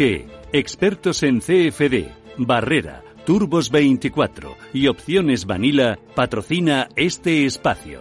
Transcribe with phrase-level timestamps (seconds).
[0.00, 2.08] Expertos en CFD,
[2.38, 8.00] Barrera, Turbos 24 y Opciones Vanilla patrocina este espacio.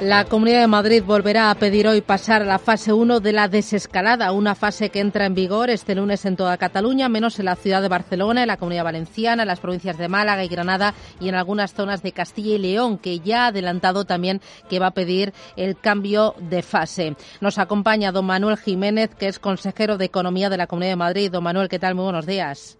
[0.00, 3.48] La Comunidad de Madrid volverá a pedir hoy pasar a la fase 1 de la
[3.48, 7.54] desescalada, una fase que entra en vigor este lunes en toda Cataluña, menos en la
[7.54, 11.28] ciudad de Barcelona, en la Comunidad Valenciana, en las provincias de Málaga y Granada y
[11.28, 14.40] en algunas zonas de Castilla y León, que ya ha adelantado también
[14.70, 17.14] que va a pedir el cambio de fase.
[17.42, 21.30] Nos acompaña don Manuel Jiménez, que es consejero de Economía de la Comunidad de Madrid.
[21.30, 21.94] Don Manuel, ¿qué tal?
[21.94, 22.78] Muy buenos días.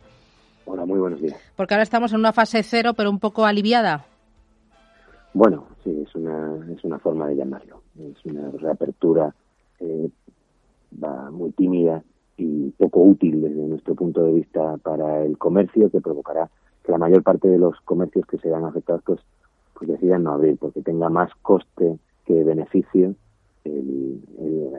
[0.65, 1.37] Hola, muy buenos días.
[1.55, 4.07] Porque ahora estamos en una fase cero, pero un poco aliviada.
[5.33, 7.83] Bueno, sí, es una, es una forma de llamarlo.
[7.98, 9.34] Es una reapertura
[9.79, 10.11] eh,
[11.30, 12.02] muy tímida
[12.37, 16.51] y poco útil desde nuestro punto de vista para el comercio, que provocará
[16.83, 19.21] que la mayor parte de los comercios que se vean afectados pues,
[19.74, 23.15] pues decidan no abrir, porque tenga más coste que beneficio
[23.65, 24.71] el, el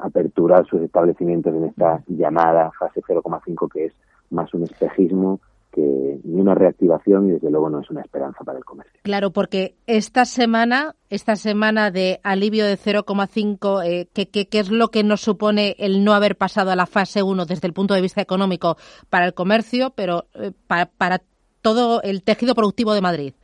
[0.00, 3.92] aperturar sus establecimientos en esta llamada fase 0,5, que es
[4.30, 5.40] más un espejismo
[5.76, 8.98] que ni una reactivación y desde luego no es una esperanza para el comercio.
[9.02, 14.88] Claro, porque esta semana, esta semana de alivio de 0,5, eh, ¿qué, qué, es lo
[14.88, 18.00] que nos supone el no haber pasado a la fase 1 desde el punto de
[18.00, 18.76] vista económico
[19.10, 21.20] para el comercio, pero eh, para, para
[21.60, 23.34] todo el tejido productivo de Madrid?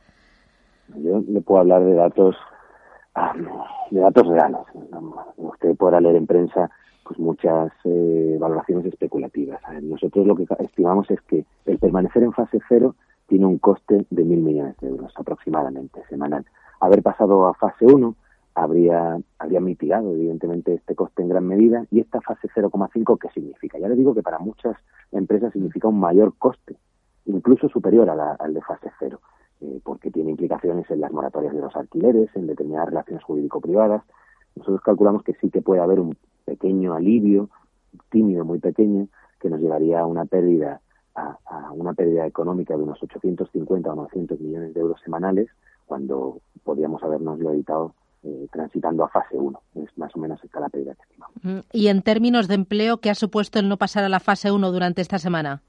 [0.95, 2.35] Yo le puedo hablar de datos
[3.13, 3.33] ah,
[3.91, 4.61] de datos reales.
[5.37, 6.71] Usted podrá leer en prensa
[7.03, 9.61] pues muchas eh, valoraciones especulativas.
[9.81, 12.95] nosotros lo que estimamos es que el permanecer en fase cero
[13.27, 16.45] tiene un coste de mil millones de euros aproximadamente semanal.
[16.79, 18.15] Haber pasado a fase uno
[18.55, 23.79] habría, habría mitigado evidentemente este coste en gran medida y esta fase 0,5 ¿qué significa?
[23.79, 24.75] Ya le digo que para muchas
[25.11, 26.77] empresas significa un mayor coste,
[27.25, 29.21] incluso superior al de fase cero,
[29.61, 34.03] eh, porque tiene implicaciones en las moratorias de los alquileres, en determinadas relaciones jurídico-privadas.
[34.55, 36.17] Nosotros calculamos que sí que puede haber un
[36.53, 37.49] pequeño alivio,
[38.11, 39.07] tímido, muy pequeño,
[39.39, 40.81] que nos llevaría a una pérdida
[41.15, 45.47] a, una pérdida económica de unos 850 o 900 millones de euros semanales,
[45.85, 47.93] cuando podríamos habernos evitado
[48.23, 49.61] eh, transitando a fase 1.
[49.75, 51.35] Es más o menos esta la pérdida que estimamos.
[51.43, 54.51] Mm, ¿Y en términos de empleo, qué ha supuesto el no pasar a la fase
[54.51, 55.61] 1 durante esta semana?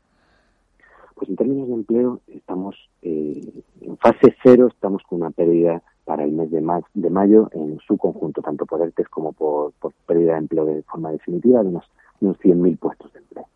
[1.14, 3.52] Pues en términos de empleo, estamos eh,
[3.82, 6.62] en fase 0, estamos con una pérdida para el mes de,
[6.94, 9.72] de mayo en su conjunto, tanto por ERTES como por,
[10.06, 13.46] pérdida de empleo de forma definitiva, de unos, unos 100.000 puestos de empleo.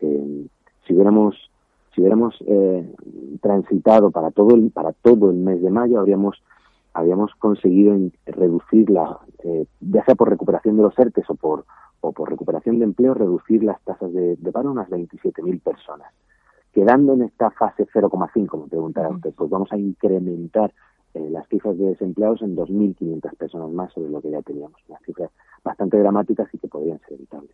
[0.00, 0.46] Eh,
[0.86, 1.36] si hubiéramos
[1.94, 2.90] si hubiéramos eh,
[3.40, 6.42] transitado para todo el para todo el mes de mayo habríamos
[6.94, 7.96] habríamos conseguido
[8.26, 11.64] reducir la eh, ya sea por recuperación de los ERTES o por
[12.00, 16.12] o por recuperación de empleo reducir las tasas de, de paro a unas 27.000 personas
[16.72, 20.72] quedando en esta fase 0,5 me preguntaba usted pues vamos a incrementar
[21.14, 24.80] eh, las cifras de desempleados en 2.500 personas más sobre lo que ya teníamos.
[24.88, 25.30] Unas cifras
[25.62, 27.50] bastante dramáticas y que podrían ser evitables.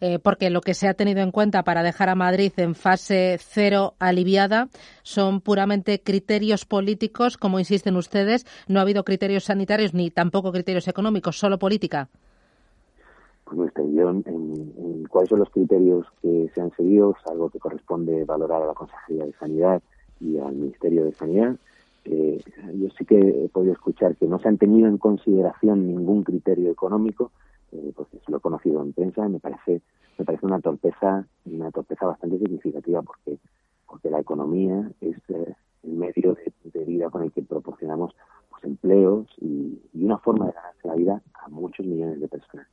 [0.00, 3.36] Eh, porque lo que se ha tenido en cuenta para dejar a Madrid en fase
[3.38, 4.68] cero aliviada
[5.02, 8.46] son puramente criterios políticos, como insisten ustedes.
[8.68, 12.08] No ha habido criterios sanitarios ni tampoco criterios económicos, solo política.
[13.44, 17.58] Pues nuestra en, en, cuáles son los criterios que se han seguido es algo que
[17.58, 19.82] corresponde valorar a la Consejería de Sanidad
[20.20, 21.56] y al Ministerio de Sanidad
[22.10, 22.42] eh,
[22.74, 26.70] yo sí que he podido escuchar que no se han tenido en consideración ningún criterio
[26.70, 27.32] económico,
[27.72, 29.82] eh, pues lo he conocido en prensa, me parece
[30.18, 33.38] me parece una torpeza una torpeza bastante significativa porque
[33.86, 36.36] porque la economía es eh, el medio
[36.72, 38.14] de, vida con el que proporcionamos
[38.50, 42.66] pues, empleos y, una forma de ganarse la vida a muchos millones de personas.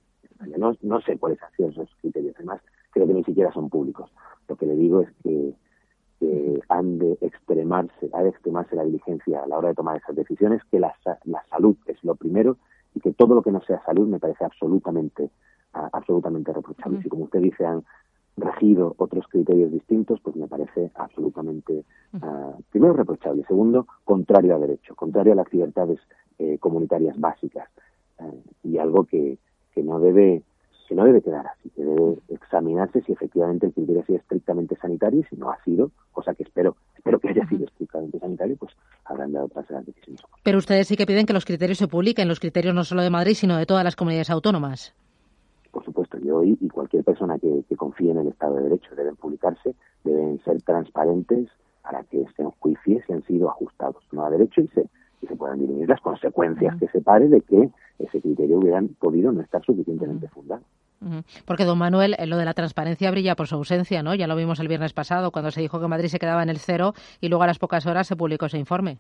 [0.82, 4.10] No sé cuáles han sido esos criterios, además creo que ni siquiera son públicos.
[4.48, 5.54] Lo que le digo es que
[6.20, 10.16] que han de extremarse, ha de extremarse la diligencia a la hora de tomar esas
[10.16, 10.96] decisiones, que la,
[11.26, 12.58] la salud es lo primero
[12.94, 15.30] y que todo lo que no sea salud me parece absolutamente
[15.92, 17.02] absolutamente reprochable.
[17.02, 17.84] Si como usted dice han
[18.38, 24.96] regido otros criterios distintos, pues me parece absolutamente uh, primero reprochable, segundo contrario a derecho,
[24.96, 26.00] contrario a las libertades
[26.38, 27.70] eh, comunitarias básicas
[28.20, 29.38] uh, y algo que,
[29.74, 30.44] que no debe
[30.88, 34.76] que no debe quedar así, que debe examinarse si efectivamente el criterio ha sido estrictamente
[34.78, 38.56] sanitario y si no ha sido, cosa que espero, espero que haya sido estrictamente sanitario,
[38.58, 38.74] pues
[39.06, 40.22] habrán dado paso a las decisiones.
[40.44, 43.10] Pero ustedes sí que piden que los criterios se publiquen, los criterios no solo de
[43.10, 44.94] Madrid, sino de todas las comunidades autónomas.
[45.72, 49.16] Por supuesto, yo y, y cualquier persona que, confíe en el Estado de Derecho deben
[49.16, 51.50] publicarse, deben ser transparentes
[51.84, 54.88] para que se enjuicie si han sido ajustados no a derecho y se,
[55.22, 59.32] y se puedan dirimir las consecuencias que se pare de que ese criterio hubieran podido
[59.32, 60.64] no estar suficientemente fundado.
[61.46, 64.16] Porque, don Manuel, lo de la transparencia brilla por su ausencia, ¿no?
[64.16, 66.58] Ya lo vimos el viernes pasado, cuando se dijo que Madrid se quedaba en el
[66.58, 68.98] cero y luego a las pocas horas se publicó ese informe.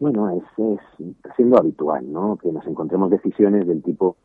[0.00, 2.36] Bueno, es, es siendo habitual, ¿no?
[2.36, 4.16] Que nos encontremos decisiones del tipo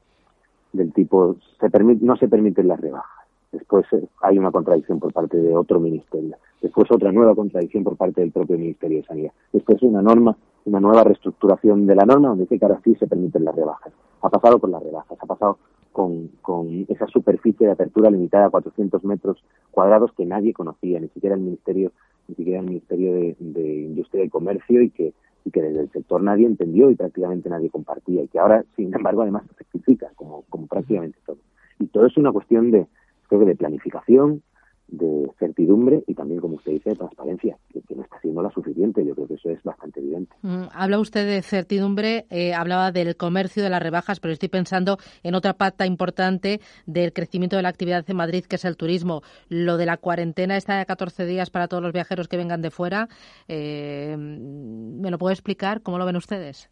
[0.74, 1.70] del tipo se
[2.02, 3.28] no se permiten las rebajas.
[3.52, 6.36] Después eh, hay una contradicción por parte de otro ministerio.
[6.62, 9.32] Después otra nueva contradicción por parte del propio Ministerio de Sanidad.
[9.54, 10.36] Después una norma,
[10.66, 13.94] una nueva reestructuración de la norma donde dice que ahora sí se permiten las rebajas.
[14.22, 15.58] Ha pasado con las rebajas, ha pasado
[15.98, 21.08] con, con esa superficie de apertura limitada a 400 metros cuadrados que nadie conocía, ni
[21.08, 21.92] siquiera el Ministerio,
[22.28, 25.14] ni siquiera el Ministerio de, de Industria y Comercio y que
[25.44, 28.94] y que desde el sector nadie entendió y prácticamente nadie compartía y que ahora, sin
[28.94, 31.38] embargo, además se rectifica como, como prácticamente todo.
[31.80, 32.86] Y todo es una cuestión de,
[33.28, 34.44] creo que de planificación,
[34.88, 39.06] de certidumbre y también, como usted dice, de transparencia, que, no está siendo la suficiente.
[39.06, 40.36] Yo creo que eso es bastante evidente.
[40.42, 44.98] Mm, habla usted de certidumbre, eh, hablaba del comercio, de las rebajas, pero estoy pensando
[45.24, 49.22] en otra pata importante del crecimiento de la actividad en Madrid, que es el turismo.
[49.50, 52.72] Lo de la cuarentena está de 14 días para todos los viajeros que vengan de
[52.72, 53.10] fuera.
[53.48, 55.82] Eh, ¿Me lo puede explicar?
[55.82, 56.70] ¿Cómo lo ven ustedes?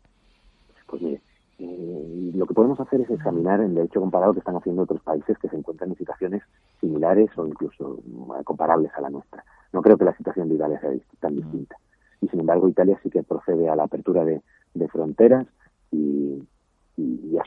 [0.87, 1.21] Pues mire,
[1.57, 5.37] eh, lo que podemos hacer es examinar el derecho comparado que están haciendo otros países
[5.37, 6.43] que se encuentran en situaciones
[6.79, 7.99] similares o incluso
[8.39, 9.43] eh, comparables a la nuestra.
[9.73, 11.77] No creo que la situación de Italia sea tan distinta.
[12.21, 14.41] Y sin embargo, Italia sí que procede a la apertura de,
[14.89, 15.47] fronteras
[15.91, 16.43] y,
[16.97, 17.37] y,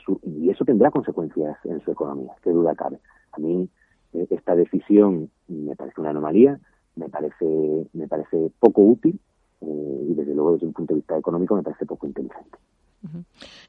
[0.49, 2.99] eso tendrá consecuencias en su economía, qué duda cabe.
[3.31, 3.69] A mí
[4.13, 6.59] eh, esta decisión me parece una anomalía,
[6.95, 9.19] me parece, me parece poco útil
[9.61, 12.57] y desde luego desde un punto de vista económico me parece poco inteligente.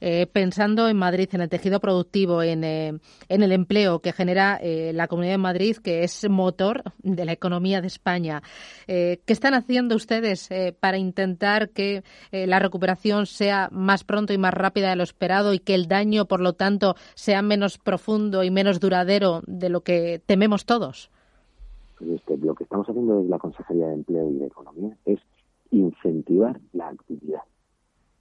[0.01, 2.99] Eh, pensando en Madrid, en el tejido productivo, en, eh,
[3.29, 7.33] en el empleo que genera eh, la Comunidad de Madrid, que es motor de la
[7.33, 8.43] economía de España,
[8.87, 10.49] ¿qué están haciendo ustedes
[10.81, 15.59] para intentar que la recuperación sea más pronto y más rápida de lo esperado y
[15.59, 20.21] que el daño, por lo tanto, sea menos profundo y menos duradero de lo que
[20.27, 21.11] tememos todos?
[22.01, 25.21] Este, lo que estamos haciendo desde la Consejería de Empleo y de Economía es
[25.71, 27.43] incentivar la actividad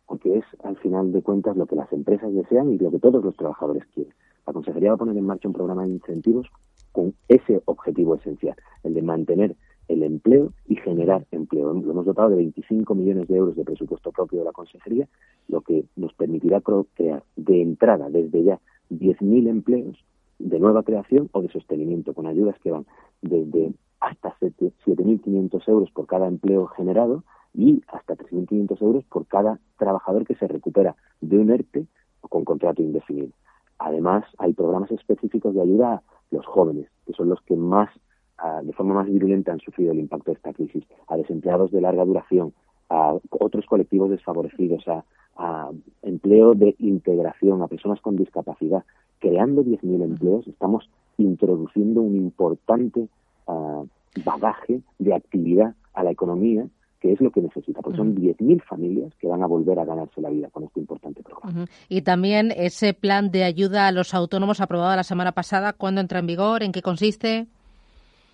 [0.10, 3.24] porque es al final de cuentas lo que las empresas desean y lo que todos
[3.24, 4.12] los trabajadores quieren.
[4.48, 6.48] La Consejería va a poner en marcha un programa de incentivos
[6.92, 9.56] con ese objetivo esencial, el de mantener
[9.88, 11.72] el empleo y generar empleo.
[11.74, 15.08] Lo hemos dotado de 25 millones de euros de presupuesto propio de la Consejería,
[15.48, 18.60] lo que nos permitirá crear de entrada desde ya
[18.90, 20.04] 10.000 empleos
[20.40, 22.88] de nueva creación o de sostenimiento, con ayudas que van
[23.22, 27.24] desde hasta 7.500 euros por cada empleo generado
[27.54, 31.88] y hasta 3.500 euros por cada trabajador que se recupera de un ERTE
[32.22, 33.32] o con contrato indefinido.
[33.80, 37.90] Además, hay programas específicos de ayuda a los jóvenes, que son los que más,
[38.38, 41.82] ah, de forma más virulenta, han sufrido el impacto de esta crisis, a desempleados de
[41.82, 42.54] larga duración,
[42.90, 45.04] a otros colectivos desfavorecidos, a,
[46.02, 48.84] empleo de integración, a personas con discapacidad.
[49.20, 53.08] Creando 10.000 empleos, estamos introduciendo un importante
[53.48, 53.84] ah,
[54.26, 56.68] bagaje de actividad a la economía
[57.00, 60.20] que es lo que necesita, porque son 10.000 familias que van a volver a ganarse
[60.22, 61.66] la vida con este importante programa.
[61.88, 66.20] Y también ese plan de ayuda a los autónomos aprobado la semana pasada, ¿cuándo entra
[66.20, 66.62] en vigor?
[66.62, 67.48] ¿En qué consiste?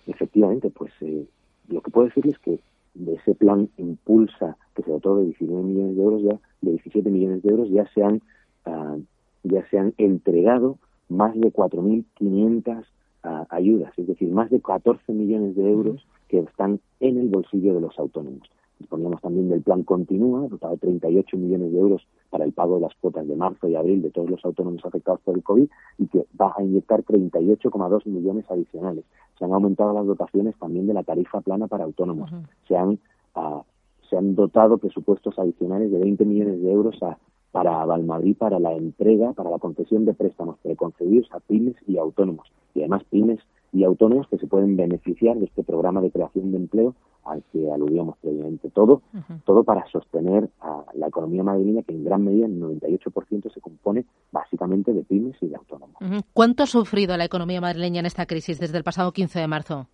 [0.06, 1.26] Efectivamente, pues eh,
[1.68, 2.58] lo que puedo decir es que
[2.94, 7.10] de ese plan impulsa que se dotó de 19 millones de euros ya, de 17
[7.10, 8.22] millones de euros ya se han,
[8.64, 8.96] ah,
[9.44, 10.78] ya se han entregado
[11.08, 12.84] más de 4.500
[13.22, 17.74] ah, ayudas, es decir, más de 14 millones de euros que están en el bolsillo
[17.74, 18.48] de los autónomos.
[18.78, 22.82] Disponíamos también del plan Continúa, dotado de 38 millones de euros para el pago de
[22.82, 25.68] las cuotas de marzo y abril de todos los autónomos afectados por el COVID
[25.98, 29.04] y que va a inyectar 38,2 millones adicionales.
[29.38, 32.30] Se han aumentado las dotaciones también de la tarifa plana para autónomos.
[32.68, 32.98] Se han
[33.34, 33.62] ah,
[34.08, 37.18] se han dotado presupuestos adicionales de 20 millones de euros a,
[37.52, 42.46] para Valmadrid para la entrega, para la concesión de préstamos preconcebidos a pymes y autónomos.
[42.74, 43.40] Y además pymes
[43.72, 46.94] y autónomos que se pueden beneficiar de este programa de creación de empleo
[47.26, 48.70] al que aludíamos previamente.
[48.70, 49.02] Todo,
[49.44, 54.04] todo para sostener a la economía madrileña que en gran medida, en 98%, se compone
[54.30, 55.96] básicamente de pymes y de autónomos.
[56.32, 59.86] ¿Cuánto ha sufrido la economía madrileña en esta crisis desde el pasado 15 de marzo?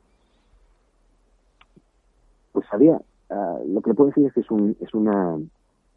[2.52, 3.00] Pues había,
[3.30, 5.38] ah, lo que le puedo decir es que es un, es una,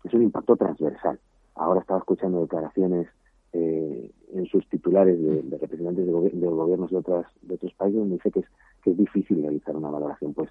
[0.06, 1.20] es un impacto transversal.
[1.56, 3.08] Ahora estaba escuchando declaraciones
[3.52, 4.68] eh, en sus
[5.04, 8.46] de, representantes de, gobiernos de, otras, de otros países donde dice que es,
[8.84, 10.34] que es difícil realizar una valoración.
[10.34, 10.50] Pues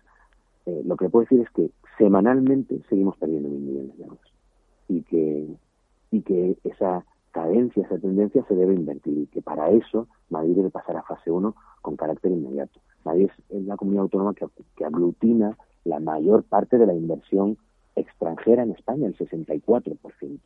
[0.66, 4.34] eh, lo que puedo decir es que semanalmente seguimos perdiendo mil millones de euros
[4.88, 5.46] y que,
[6.10, 10.70] y que esa cadencia, esa tendencia se debe invertir y que para eso Madrid debe
[10.70, 12.80] pasar a fase 1 con carácter inmediato.
[13.04, 17.56] Madrid es la comunidad autónoma que aglutina la mayor parte de la inversión
[17.96, 20.40] extranjera en España, el 64%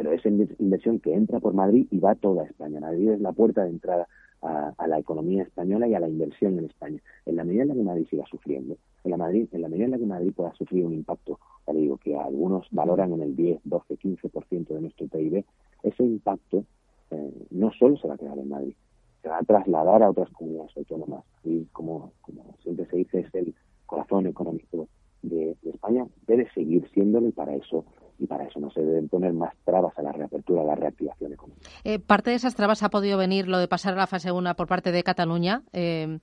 [0.00, 2.80] pero es inversión que entra por Madrid y va a toda España.
[2.80, 4.08] Madrid es la puerta de entrada
[4.40, 7.02] a, la economía española y a la inversión en España.
[7.26, 9.84] En la medida en la que Madrid siga sufriendo, en la, Madrid, en la medida
[9.84, 13.36] en la que Madrid pueda sufrir un impacto, ya digo, que algunos valoran en el
[13.36, 15.44] 10, 12, 15% de nuestro PIB,
[15.82, 16.64] ese impacto
[17.10, 18.74] eh, no solo se va a quedar en Madrid,
[19.20, 21.24] se va a trasladar a otras comunidades autónomas.
[21.44, 23.54] Y como, como siempre se dice, es el
[23.84, 24.88] corazón económico
[25.20, 27.84] de, España, debe seguir siéndolo para eso
[28.20, 31.32] y para eso no se deben poner más trabas a la reapertura, a la reactivación
[31.32, 31.68] económica.
[31.84, 34.54] Eh, parte de esas trabas ha podido venir lo de pasar a la fase 1
[34.56, 36.18] por parte de Cataluña, eh,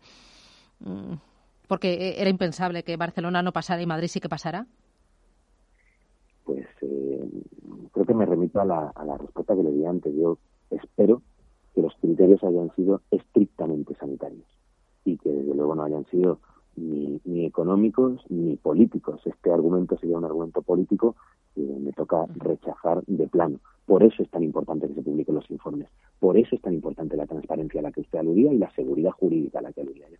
[0.79, 1.13] mm,
[1.67, 4.67] porque era impensable que Barcelona no pasara y Madrid sí que pasara.
[6.45, 7.29] Pues eh,
[7.91, 10.13] creo que me remito a la, a la respuesta que le di antes.
[10.15, 10.37] Yo
[10.69, 11.23] espero
[11.73, 14.45] que los criterios hayan sido estrictamente sanitarios
[15.03, 16.39] y que desde luego no hayan sido
[16.75, 19.19] ni, ni económicos ni políticos.
[19.25, 21.15] Este argumento sería un argumento político
[22.07, 23.59] toca rechazar de plano.
[23.85, 25.87] Por eso es tan importante que se publiquen los informes.
[26.19, 29.11] Por eso es tan importante la transparencia a la que usted aludía y la seguridad
[29.11, 30.17] jurídica a la que aludía yo.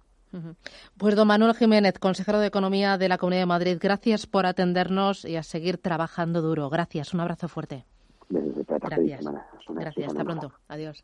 [0.97, 5.25] Pues don Manuel Jiménez, consejero de Economía de la Comunidad de Madrid, gracias por atendernos
[5.25, 6.69] y a seguir trabajando duro.
[6.69, 7.85] Gracias, un abrazo fuerte.
[8.29, 9.25] Gracias,
[9.69, 10.51] gracias hasta pronto.
[10.67, 11.03] Adiós.